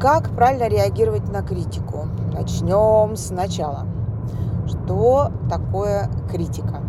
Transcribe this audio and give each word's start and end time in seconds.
Как 0.00 0.30
правильно 0.30 0.68
реагировать 0.68 1.28
на 1.32 1.42
критику? 1.42 2.06
Начнем 2.32 3.16
сначала. 3.16 3.84
Что 4.68 5.32
такое 5.50 6.08
критика? 6.30 6.82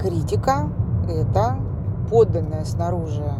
Критика– 0.00 0.68
это 1.08 1.56
поданное 2.08 2.64
снаружи 2.64 3.24
э, 3.24 3.32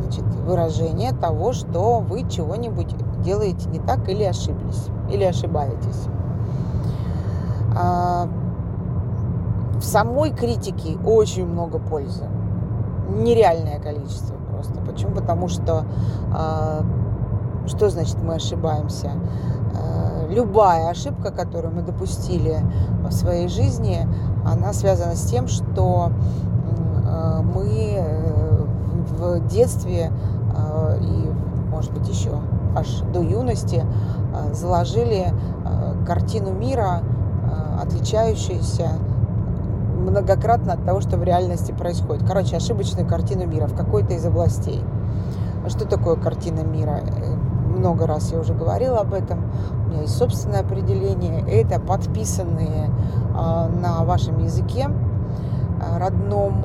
значит, 0.00 0.24
выражение 0.46 1.12
того, 1.12 1.52
что 1.52 1.98
вы 1.98 2.26
чего-нибудь 2.26 2.94
делаете 3.22 3.68
не 3.68 3.78
так 3.78 4.08
или 4.08 4.24
ошиблись, 4.24 4.86
или 5.10 5.24
ошибаетесь. 5.24 6.06
А, 7.76 8.26
в 9.74 9.82
самой 9.82 10.30
критике 10.30 10.96
очень 11.04 11.46
много 11.46 11.78
пользы. 11.78 12.24
Нереальное 13.10 13.78
количество 13.78 14.38
просто. 14.58 14.80
Почему? 14.80 15.14
Потому 15.14 15.48
что 15.48 15.84
а, 16.34 16.82
что 17.66 17.88
значит 17.90 18.16
мы 18.22 18.34
ошибаемся? 18.34 19.12
А, 19.74 20.26
любая 20.28 20.90
ошибка, 20.90 21.30
которую 21.30 21.74
мы 21.74 21.82
допустили 21.82 22.58
в 23.06 23.12
своей 23.12 23.48
жизни, 23.48 24.06
она 24.44 24.72
связана 24.72 25.14
с 25.14 25.24
тем, 25.24 25.46
что 25.46 26.10
мы 27.54 27.94
э, 27.96 28.64
в 29.18 29.46
детстве 29.48 30.12
и, 31.00 31.30
может 31.70 31.92
быть, 31.92 32.06
еще 32.08 32.30
аж 32.76 33.00
до 33.12 33.20
юности 33.20 33.84
заложили 34.52 35.32
картину 36.06 36.52
мира, 36.52 37.00
отличающуюся 37.80 38.90
многократно 39.98 40.74
от 40.74 40.84
того, 40.84 41.00
что 41.00 41.16
в 41.16 41.24
реальности 41.24 41.72
происходит. 41.72 42.26
Короче, 42.26 42.56
ошибочную 42.56 43.06
картину 43.06 43.46
мира 43.46 43.66
в 43.66 43.76
какой-то 43.76 44.14
из 44.14 44.24
областей. 44.24 44.82
Что 45.68 45.86
такое 45.86 46.16
картина 46.16 46.60
мира? 46.60 47.00
Э, 47.02 47.34
много 47.78 48.06
раз 48.06 48.32
я 48.32 48.40
уже 48.40 48.54
говорила 48.54 48.98
об 48.98 49.14
этом. 49.14 49.40
У 49.86 49.90
меня 49.90 50.02
есть 50.02 50.16
собственное 50.16 50.60
определение. 50.60 51.44
Это 51.48 51.80
подписанные 51.80 52.90
а, 53.34 53.68
на 53.68 54.04
вашем 54.04 54.38
языке 54.38 54.88
а, 55.80 55.98
родном 55.98 56.62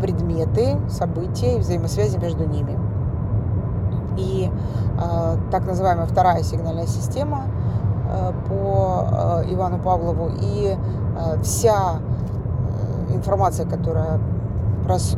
предметы, 0.00 0.78
события 0.88 1.56
и 1.56 1.58
взаимосвязи 1.58 2.18
между 2.18 2.44
ними. 2.46 2.78
И 4.16 4.48
э, 4.48 5.36
так 5.50 5.66
называемая 5.66 6.06
вторая 6.06 6.42
сигнальная 6.42 6.86
система 6.86 7.46
э, 8.10 8.32
по 8.48 9.42
э, 9.42 9.52
Ивану 9.52 9.78
Павлову 9.78 10.30
и 10.40 10.76
э, 10.76 11.42
вся 11.42 12.00
информация, 13.14 13.66
которая 13.66 14.20
прос, 14.84 15.16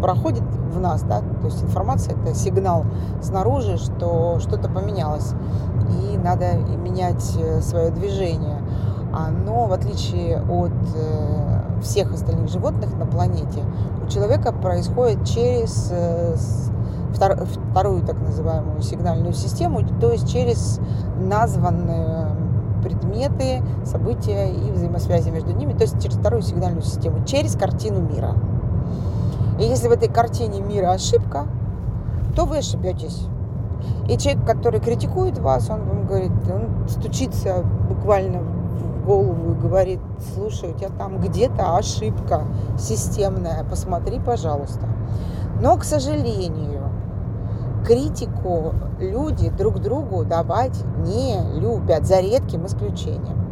проходит 0.00 0.42
в 0.72 0.80
нас, 0.80 1.02
да, 1.02 1.20
то 1.20 1.46
есть 1.46 1.62
информация 1.62 2.16
это 2.16 2.34
сигнал 2.34 2.84
снаружи, 3.22 3.78
что 3.78 4.38
что-то 4.40 4.68
поменялось, 4.68 5.32
и 5.90 6.16
надо 6.16 6.54
менять 6.54 7.36
э, 7.38 7.60
свое 7.60 7.90
движение. 7.90 8.60
Но 9.46 9.66
в 9.66 9.72
отличие 9.72 10.42
от 10.42 10.72
э, 10.96 11.80
всех 11.82 12.12
остальных 12.12 12.48
животных 12.50 12.96
на 12.98 13.06
планете, 13.06 13.62
у 14.04 14.08
человека 14.08 14.52
происходит 14.52 15.24
через 15.24 15.88
э, 15.92 16.34
вторую 17.14 18.02
так 18.02 18.20
называемую 18.20 18.82
сигнальную 18.82 19.32
систему, 19.32 19.82
то 20.00 20.10
есть 20.10 20.30
через 20.30 20.80
названную 21.16 22.23
предметы, 22.84 23.62
события 23.84 24.50
и 24.52 24.70
взаимосвязи 24.70 25.30
между 25.30 25.52
ними, 25.52 25.72
то 25.72 25.82
есть 25.82 26.00
через 26.00 26.16
вторую 26.16 26.42
сигнальную 26.42 26.82
систему, 26.82 27.24
через 27.24 27.56
картину 27.56 28.00
мира. 28.00 28.34
И 29.58 29.64
если 29.64 29.88
в 29.88 29.92
этой 29.92 30.08
картине 30.08 30.60
мира 30.60 30.92
ошибка, 30.92 31.46
то 32.36 32.44
вы 32.44 32.58
ошибетесь. 32.58 33.26
И 34.08 34.18
человек, 34.18 34.44
который 34.44 34.80
критикует 34.80 35.38
вас, 35.38 35.70
он 35.70 35.84
вам 35.84 36.06
говорит, 36.06 36.32
он 36.48 36.88
стучится 36.88 37.64
буквально 37.88 38.40
в 38.40 39.06
голову 39.06 39.52
и 39.52 39.54
говорит, 39.54 40.00
слушай, 40.34 40.70
у 40.70 40.74
тебя 40.74 40.90
там 40.98 41.20
где-то 41.20 41.76
ошибка 41.76 42.42
системная, 42.78 43.64
посмотри, 43.68 44.18
пожалуйста. 44.18 44.86
Но, 45.60 45.76
к 45.76 45.84
сожалению, 45.84 46.83
критику 47.84 48.74
люди 48.98 49.50
друг 49.50 49.80
другу 49.80 50.24
давать 50.24 50.78
не 50.98 51.38
любят, 51.58 52.06
за 52.06 52.20
редким 52.20 52.66
исключением. 52.66 53.44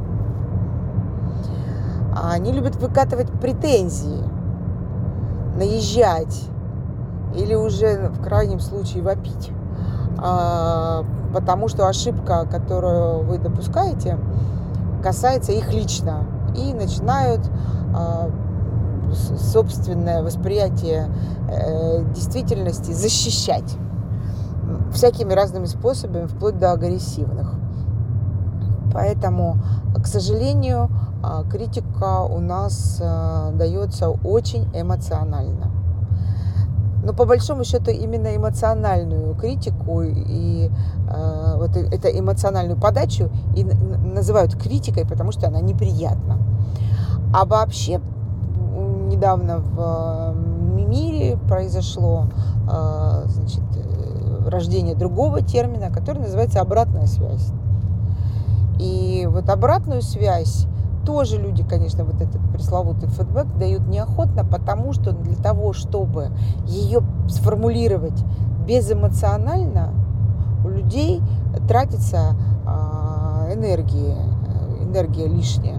Они 2.15 2.53
любят 2.53 2.77
выкатывать 2.77 3.31
претензии, 3.41 4.23
наезжать 5.57 6.43
или 7.35 7.55
уже 7.55 8.11
в 8.11 8.23
крайнем 8.23 8.61
случае 8.61 9.03
вопить. 9.03 9.51
А, 10.19 11.05
потому 11.33 11.69
что 11.69 11.89
ошибка, 11.89 12.47
которую 12.51 13.25
вы 13.25 13.39
допускаете, 13.39 14.19
касается 15.03 15.53
их 15.53 15.73
лично. 15.73 16.25
И 16.57 16.75
начинают 16.75 17.41
а, 17.95 18.31
собственное 19.15 20.23
восприятие 20.23 21.09
э, 21.49 22.03
действительности 22.15 22.93
защищать 22.93 23.77
всякими 24.93 25.33
разными 25.33 25.67
способами, 25.67 26.27
вплоть 26.27 26.59
до 26.59 26.73
агрессивных. 26.73 27.55
Поэтому, 28.93 29.57
к 29.95 30.07
сожалению, 30.07 30.91
а, 31.23 31.45
критика 31.45 32.23
у 32.23 32.41
нас 32.41 33.01
а, 33.03 33.53
дается 33.53 34.11
очень 34.11 34.69
эмоционально. 34.75 35.71
Но 37.05 37.13
по 37.15 37.25
большому 37.25 37.65
счету 37.65 37.91
именно 37.91 38.37
эмоциональную 38.37 39.35
критику 39.35 40.03
и 40.03 40.71
э, 41.09 41.55
вот 41.57 41.77
эту 41.77 42.09
эмоциональную 42.17 42.79
подачу 42.79 43.29
и 43.57 43.65
называют 43.65 44.55
критикой, 44.55 45.05
потому 45.05 45.33
что 45.33 45.49
она 45.49 45.61
неприятна. 45.61 46.39
А 47.35 47.45
вообще 47.45 48.01
недавно 49.09 49.59
в 49.59 50.35
мире 50.77 51.37
произошло 51.49 52.27
э, 52.71 53.25
значит, 53.27 53.63
рождение 54.47 54.95
другого 54.95 55.43
термина, 55.43 55.91
который 55.91 56.19
называется 56.19 56.61
обратная 56.61 57.07
связь. 57.07 57.53
И 58.79 59.29
вот 59.31 59.49
обратную 59.49 60.03
связь 60.03 60.67
тоже 61.05 61.37
люди, 61.37 61.65
конечно, 61.65 62.05
вот 62.05 62.21
этот 62.21 62.41
пресловутый 62.53 63.09
фидбэк 63.09 63.47
дают 63.59 63.87
неохотно, 63.89 64.45
потому 64.45 64.93
что 64.93 65.13
для 65.13 65.37
того, 65.37 65.73
чтобы 65.73 66.31
ее 66.67 67.03
сформулировать 67.29 68.25
безэмоционально, 68.67 69.91
у 70.65 70.69
людей 70.69 71.21
тратится 71.67 72.37
а, 72.65 73.49
энергия, 73.53 74.17
энергия 74.81 75.27
лишняя. 75.27 75.79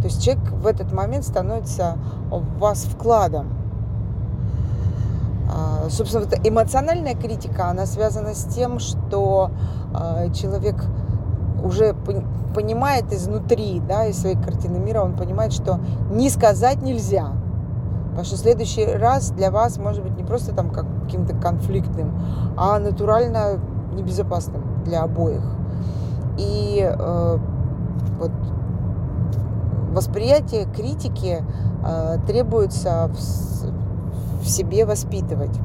То 0.00 0.08
есть 0.08 0.22
человек 0.22 0.50
в 0.52 0.66
этот 0.66 0.92
момент 0.92 1.24
становится 1.24 1.96
в 2.30 2.58
вас 2.58 2.84
вкладом. 2.84 3.48
А, 5.54 5.88
собственно, 5.90 6.24
вот 6.24 6.46
эмоциональная 6.46 7.14
критика, 7.14 7.68
она 7.68 7.86
связана 7.86 8.34
с 8.34 8.44
тем, 8.44 8.78
что 8.78 9.50
а, 9.94 10.30
человек 10.30 10.76
уже 11.62 11.94
понимает 12.54 13.12
изнутри, 13.12 13.80
да, 13.86 14.06
из 14.06 14.20
своей 14.20 14.36
картины 14.36 14.78
мира, 14.78 15.02
он 15.02 15.14
понимает, 15.16 15.52
что 15.52 15.78
не 16.10 16.30
сказать 16.30 16.82
нельзя. 16.82 17.28
Потому 18.10 18.24
что 18.24 18.36
следующий 18.36 18.84
раз 18.84 19.30
для 19.30 19.50
вас 19.50 19.78
может 19.78 20.02
быть 20.02 20.16
не 20.16 20.24
просто 20.24 20.54
там 20.54 20.70
как 20.70 20.86
каким-то 21.04 21.34
конфликтным, 21.34 22.12
а 22.56 22.78
натурально 22.78 23.58
небезопасным 23.94 24.62
для 24.84 25.02
обоих. 25.02 25.42
И 26.36 26.80
э, 26.82 27.38
вот 28.18 28.32
восприятие 29.92 30.66
критики 30.66 31.42
э, 31.84 32.18
требуется 32.26 33.10
в, 33.14 33.81
в 34.42 34.48
себе 34.48 34.84
воспитывать. 34.84 35.58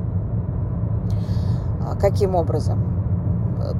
А 1.81 1.95
каким 1.95 2.35
образом? 2.35 2.79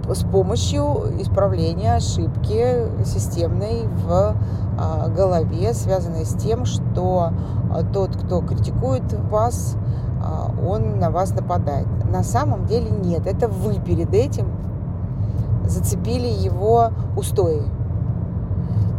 С 0.10 0.24
помощью 0.24 1.22
исправления 1.22 1.96
ошибки 1.96 3.06
системной 3.06 3.88
в 3.88 4.36
а, 4.80 5.08
голове, 5.10 5.74
связанной 5.74 6.26
с 6.26 6.34
тем, 6.34 6.66
что 6.66 7.32
а, 7.72 7.84
тот, 7.84 8.16
кто 8.18 8.42
критикует 8.42 9.14
вас, 9.30 9.78
он 10.68 11.00
на 11.00 11.10
вас 11.12 11.34
нападает. 11.34 11.88
На 12.12 12.24
самом 12.24 12.66
деле 12.66 12.90
нет, 12.90 13.28
это 13.28 13.48
вы 13.48 13.76
перед 13.76 14.14
этим 14.14 14.48
зацепили 15.66 16.28
его 16.28 16.90
устои. 17.16 17.62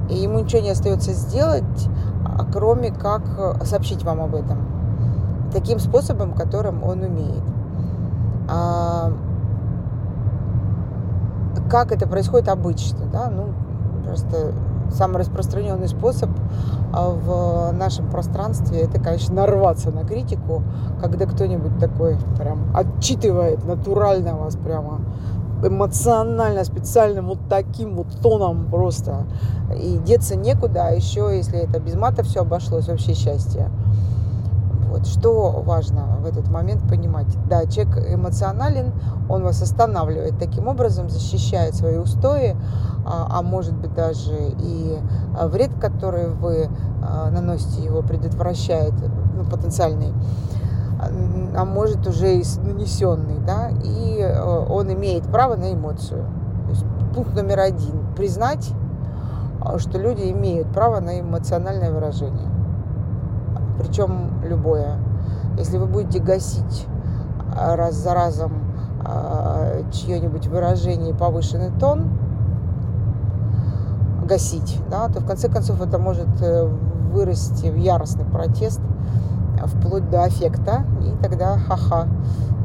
И 0.08 0.14
ему 0.14 0.38
ничего 0.38 0.62
не 0.62 0.70
остается 0.70 1.12
сделать, 1.12 1.88
кроме 2.52 2.92
как 2.92 3.22
сообщить 3.64 4.04
вам 4.04 4.22
об 4.22 4.36
этом 4.36 4.77
таким 5.52 5.78
способом, 5.78 6.32
которым 6.32 6.82
он 6.82 7.02
умеет. 7.02 7.42
А, 8.48 9.12
как 11.70 11.92
это 11.92 12.06
происходит 12.08 12.48
обычно, 12.48 13.06
да, 13.12 13.30
ну, 13.30 13.48
просто 14.04 14.52
самый 14.90 15.18
распространенный 15.18 15.88
способ 15.88 16.30
а, 16.92 17.10
в 17.10 17.72
нашем 17.72 18.08
пространстве 18.10 18.80
это, 18.80 19.00
конечно, 19.00 19.34
нарваться 19.34 19.90
на 19.90 20.04
критику, 20.04 20.62
когда 21.02 21.26
кто-нибудь 21.26 21.78
такой 21.78 22.16
прям 22.38 22.74
отчитывает 22.74 23.64
натурально 23.64 24.36
вас 24.36 24.56
прямо 24.56 25.00
эмоционально, 25.62 26.64
специальным 26.64 27.26
вот 27.26 27.38
таким 27.48 27.96
вот 27.96 28.06
тоном 28.22 28.66
просто. 28.70 29.24
И 29.76 29.98
деться 29.98 30.36
некуда, 30.36 30.86
а 30.86 30.90
еще, 30.90 31.36
если 31.36 31.58
это 31.58 31.80
без 31.80 31.94
мата 31.96 32.22
все 32.22 32.40
обошлось, 32.40 32.88
вообще 32.88 33.14
счастье. 33.14 33.68
Вот. 34.98 35.06
Что 35.06 35.62
важно 35.64 36.18
в 36.20 36.26
этот 36.26 36.48
момент 36.50 36.82
понимать? 36.88 37.26
Да, 37.48 37.66
человек 37.66 38.12
эмоционален, 38.12 38.92
он 39.28 39.42
вас 39.42 39.62
останавливает 39.62 40.38
таким 40.38 40.68
образом, 40.68 41.08
защищает 41.08 41.74
свои 41.74 41.96
устои, 41.98 42.56
а, 43.06 43.28
а 43.30 43.42
может 43.42 43.74
быть 43.74 43.94
даже 43.94 44.34
и 44.60 44.98
а, 45.38 45.46
вред, 45.46 45.70
который 45.80 46.28
вы 46.28 46.68
а, 47.02 47.30
наносите 47.30 47.84
его, 47.84 48.02
предотвращает 48.02 48.94
ну, 49.36 49.44
потенциальный 49.44 50.12
а 51.00 51.64
может 51.64 52.04
уже 52.08 52.38
и 52.38 52.44
нанесенный, 52.64 53.38
да, 53.46 53.70
и 53.84 54.20
он 54.68 54.92
имеет 54.92 55.22
право 55.30 55.54
на 55.54 55.72
эмоцию. 55.72 56.24
То 56.64 56.70
есть 56.70 56.84
пункт 57.14 57.36
номер 57.36 57.60
один– 57.60 58.04
признать, 58.16 58.68
что 59.76 59.96
люди 59.96 60.28
имеют 60.32 60.66
право 60.72 60.98
на 60.98 61.20
эмоциональное 61.20 61.92
выражение 61.92 62.47
причем 63.78 64.42
любое. 64.44 64.96
Если 65.56 65.78
вы 65.78 65.86
будете 65.86 66.18
гасить 66.20 66.86
а, 67.56 67.76
раз 67.76 67.94
за 67.94 68.14
разом 68.14 68.52
а, 69.04 69.82
чье-нибудь 69.92 70.46
выражение 70.46 71.14
повышенный 71.14 71.70
тон, 71.78 72.10
гасить, 74.28 74.78
да, 74.90 75.08
то 75.08 75.20
в 75.20 75.26
конце 75.26 75.48
концов 75.48 75.80
это 75.80 75.98
может 75.98 76.28
э, 76.42 76.66
вырасти 77.10 77.68
в 77.68 77.76
яростный 77.76 78.26
протест, 78.26 78.80
вплоть 79.64 80.08
до 80.10 80.24
аффекта, 80.24 80.84
и 81.02 81.22
тогда 81.22 81.56
ха-ха, 81.56 82.06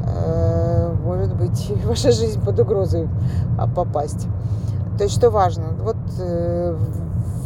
э, 0.06 0.94
может 1.04 1.34
быть, 1.34 1.72
ваша 1.86 2.12
жизнь 2.12 2.40
под 2.40 2.60
угрозой 2.60 3.08
а, 3.58 3.66
попасть. 3.66 4.28
То 4.98 5.04
есть 5.04 5.16
что 5.16 5.30
важно? 5.30 5.64
Вот 5.82 5.96
э, 6.18 6.76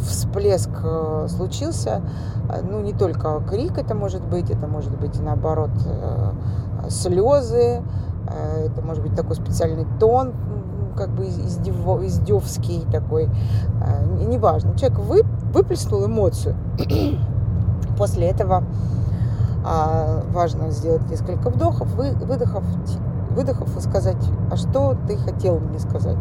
всплеск 0.09 0.69
э, 0.83 1.27
случился, 1.29 2.01
э, 2.49 2.61
ну, 2.61 2.81
не 2.81 2.93
только 2.93 3.41
крик 3.49 3.77
это 3.77 3.95
может 3.95 4.23
быть, 4.25 4.49
это 4.49 4.67
может 4.67 4.97
быть, 4.99 5.19
наоборот, 5.21 5.71
э, 5.85 6.89
слезы, 6.89 7.81
это 8.27 8.81
может 8.83 9.01
быть 9.01 9.15
такой 9.15 9.35
специальный 9.35 9.87
тон, 9.99 10.33
как 10.95 11.09
бы 11.09 11.25
издев, 11.25 11.75
издевский 12.03 12.85
такой, 12.91 13.27
неважно. 14.19 14.77
Человек 14.77 14.99
вы, 14.99 15.23
выплеснул 15.51 16.05
эмоцию. 16.05 16.55
После 17.97 18.27
этого 18.27 18.63
а, 19.65 20.23
важно 20.31 20.69
сделать 20.69 21.09
несколько 21.09 21.49
вдохов, 21.49 21.87
вы, 21.95 22.11
выдохов, 22.11 22.63
выдохов 23.31 23.75
и 23.77 23.81
сказать, 23.81 24.23
а 24.51 24.55
что 24.57 24.95
ты 25.07 25.17
хотел 25.17 25.59
мне 25.59 25.79
сказать? 25.79 26.17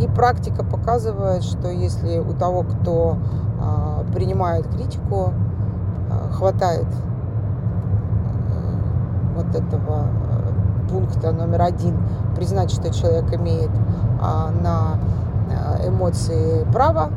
И 0.00 0.08
практика 0.08 0.64
показывает, 0.64 1.42
что 1.42 1.68
если 1.68 2.18
у 2.18 2.32
того, 2.32 2.62
кто 2.62 3.18
а, 3.60 4.04
принимает 4.12 4.66
критику, 4.68 5.32
а, 6.10 6.32
хватает 6.32 6.86
а, 8.50 9.36
вот 9.36 9.54
этого 9.54 10.06
э, 10.06 10.90
пункта 10.90 11.32
номер 11.32 11.62
один, 11.62 11.96
признать, 12.36 12.70
что 12.70 12.92
человек 12.92 13.32
имеет 13.34 13.70
а, 14.20 14.50
на 14.50 14.98
эмоции 15.86 16.64
право, 16.72 17.10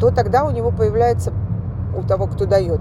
то 0.00 0.10
тогда 0.10 0.44
у 0.44 0.50
него 0.50 0.70
появляется, 0.70 1.32
у 1.96 2.02
того, 2.02 2.26
кто 2.26 2.46
дает, 2.46 2.80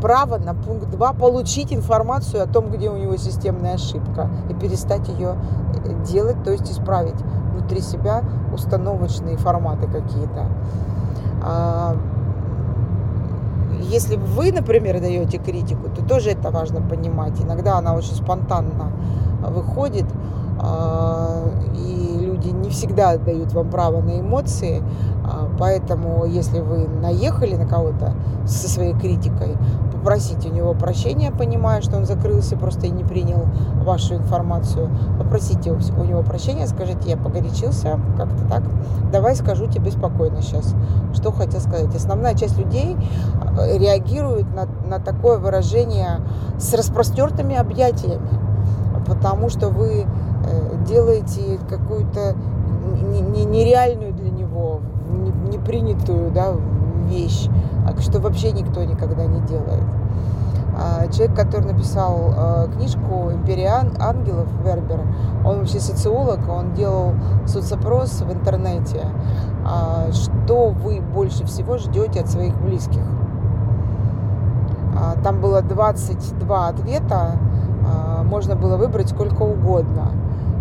право 0.00 0.38
на 0.38 0.54
пункт 0.54 0.90
2 0.90 1.12
получить 1.14 1.72
информацию 1.72 2.42
о 2.42 2.46
том, 2.46 2.70
где 2.70 2.90
у 2.90 2.96
него 2.96 3.16
системная 3.16 3.74
ошибка 3.74 4.28
и 4.48 4.54
перестать 4.54 5.08
ее 5.08 5.36
э, 5.84 6.04
делать, 6.04 6.42
то 6.44 6.50
есть 6.50 6.70
исправить 6.70 7.20
внутри 7.52 7.80
себя 7.80 8.22
установочные 8.52 9.36
форматы 9.36 9.86
какие-то. 9.86 10.46
А, 11.42 11.96
если 13.82 14.16
вы, 14.16 14.52
например, 14.52 15.00
даете 15.00 15.38
критику, 15.38 15.88
то 15.88 16.04
тоже 16.04 16.30
это 16.30 16.50
важно 16.50 16.80
понимать. 16.80 17.40
Иногда 17.40 17.76
она 17.78 17.94
очень 17.94 18.14
спонтанно 18.14 18.92
выходит, 19.42 20.06
а, 20.60 21.42
и 21.74 22.18
люди 22.20 22.48
не 22.48 22.68
всегда 22.70 23.16
дают 23.16 23.52
вам 23.52 23.70
право 23.70 24.02
на 24.02 24.20
эмоции, 24.20 24.82
а, 25.24 25.48
поэтому 25.58 26.26
если 26.26 26.60
вы 26.60 26.86
наехали 26.86 27.56
на 27.56 27.66
кого-то 27.66 28.14
со 28.46 28.68
своей 28.68 28.94
критикой, 28.94 29.56
попросить 30.00 30.46
у 30.46 30.48
него 30.48 30.72
прощения, 30.72 31.30
понимая, 31.30 31.82
что 31.82 31.98
он 31.98 32.06
закрылся 32.06 32.56
просто 32.56 32.86
и 32.86 32.90
не 32.90 33.04
принял 33.04 33.46
вашу 33.84 34.14
информацию. 34.14 34.88
Попросите 35.18 35.72
у 35.72 36.04
него 36.04 36.22
прощения, 36.22 36.66
скажите, 36.66 37.10
я 37.10 37.16
погорячился, 37.18 38.00
как-то 38.16 38.48
так. 38.48 38.62
Давай 39.12 39.36
скажу 39.36 39.66
тебе 39.66 39.90
спокойно 39.90 40.40
сейчас, 40.40 40.74
что 41.12 41.32
хотел 41.32 41.60
сказать. 41.60 41.94
Основная 41.94 42.34
часть 42.34 42.56
людей 42.56 42.96
э, 43.58 43.78
реагирует 43.78 44.46
на, 44.54 44.66
на 44.88 44.98
такое 44.98 45.38
выражение 45.38 46.20
с 46.58 46.72
распростертыми 46.72 47.54
объятиями, 47.54 48.28
потому 49.06 49.50
что 49.50 49.68
вы 49.68 50.06
э, 50.06 50.84
делаете 50.86 51.58
какую-то 51.68 52.36
нереальную 53.02 54.14
для 54.14 54.30
него, 54.30 54.80
непринятую 55.50 56.30
да, 56.30 56.54
вещь, 57.08 57.48
что 58.00 58.20
вообще 58.20 58.52
никто 58.52 58.82
никогда 58.84 59.26
не 59.26 59.40
делает. 59.42 59.84
А, 60.76 61.06
человек, 61.08 61.36
который 61.36 61.66
написал 61.72 62.32
а, 62.36 62.68
книжку 62.68 63.30
«Империя 63.32 63.84
ангелов» 63.98 64.48
Вербер, 64.64 65.00
он 65.44 65.58
вообще 65.58 65.80
социолог, 65.80 66.40
он 66.48 66.72
делал 66.74 67.14
соцопрос 67.46 68.20
в 68.20 68.32
интернете, 68.32 69.06
что 70.12 70.68
вы 70.68 71.00
больше 71.00 71.44
всего 71.44 71.76
ждете 71.78 72.20
от 72.20 72.28
своих 72.28 72.56
близких. 72.60 73.02
Там 75.22 75.40
было 75.40 75.62
22 75.62 76.68
ответа, 76.68 77.36
можно 78.24 78.54
было 78.54 78.76
выбрать 78.76 79.08
сколько 79.08 79.42
угодно. 79.42 80.12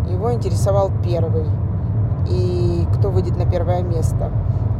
Его 0.09 0.33
интересовал 0.33 0.91
первый. 1.03 1.45
И 2.29 2.87
кто 2.95 3.09
выйдет 3.09 3.37
на 3.37 3.45
первое 3.49 3.83
место. 3.83 4.31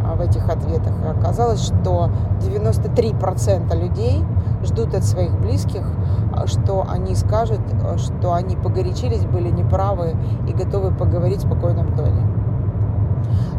А, 0.09 0.15
в 0.15 0.21
этих 0.21 0.47
ответах. 0.49 0.93
Оказалось, 1.17 1.61
что 1.61 2.09
93% 2.41 3.75
людей 3.75 4.23
ждут 4.63 4.93
от 4.95 5.03
своих 5.03 5.37
близких, 5.39 5.83
а, 6.33 6.47
что 6.47 6.85
они 6.89 7.15
скажут, 7.15 7.61
а, 7.83 7.97
что 7.97 8.33
они 8.33 8.55
погорячились, 8.55 9.25
были 9.25 9.49
неправы 9.49 10.15
и 10.47 10.53
готовы 10.53 10.91
поговорить 10.91 11.39
в 11.39 11.47
спокойном 11.47 11.95
тоне. 11.95 12.25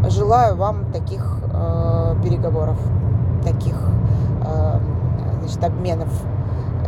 Желаю 0.09 0.57
вам 0.57 0.91
таких 0.93 1.39
э, 1.53 2.17
переговоров, 2.23 2.79
таких 3.45 3.77
э, 4.45 4.79
значит, 5.41 5.63
обменов 5.63 6.09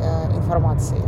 э, 0.01 0.37
информацией. 0.37 1.03